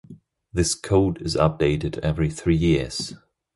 [0.51, 3.13] This code is updated every three years.